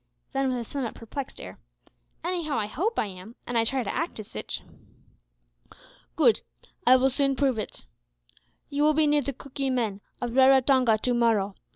[0.33, 1.59] Then with a somewhat perplexed air,
[2.23, 4.63] "Anyhow I hope I am, an' I try to act as sitch."
[6.15, 6.41] "Good,
[6.87, 7.85] I will soon prove it.
[8.71, 11.53] You will be near the Cookee men of Raratonga to morrow.